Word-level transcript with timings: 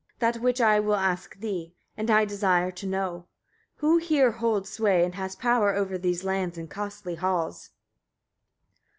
that 0.17 0.37
which 0.41 0.59
I 0.59 0.79
will 0.79 0.95
ask 0.95 1.37
thee, 1.37 1.75
and 1.95 2.09
I 2.09 2.25
desire 2.25 2.71
to 2.71 2.87
know: 2.87 3.27
who 3.75 3.97
here 3.97 4.31
holds 4.31 4.71
sway, 4.71 5.05
and 5.05 5.13
has 5.13 5.35
power 5.35 5.75
over 5.75 5.95
these 5.95 6.23
lands 6.23 6.57
and 6.57 6.67
costly 6.67 7.13
halls? 7.13 7.69